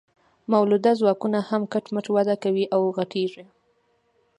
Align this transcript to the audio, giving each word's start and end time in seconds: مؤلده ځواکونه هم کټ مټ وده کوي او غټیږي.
مؤلده 0.51 0.91
ځواکونه 0.99 1.39
هم 1.49 1.61
کټ 1.73 1.85
مټ 1.93 2.05
وده 2.15 2.35
کوي 2.43 2.65
او 2.75 2.81
غټیږي. 2.97 3.45